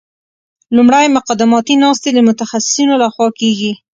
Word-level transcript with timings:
لومړی 0.75 1.05
مقدماتي 1.17 1.75
ناستې 1.83 2.09
د 2.13 2.19
متخصصینو 2.27 2.93
لخوا 3.03 3.27
کیږي 3.39 3.71